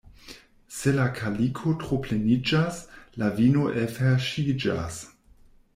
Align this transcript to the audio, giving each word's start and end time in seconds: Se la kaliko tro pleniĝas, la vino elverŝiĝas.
Se 0.77 0.93
la 0.99 1.05
kaliko 1.19 1.73
tro 1.83 1.99
pleniĝas, 2.07 2.81
la 3.25 3.31
vino 3.43 3.69
elverŝiĝas. 3.83 5.01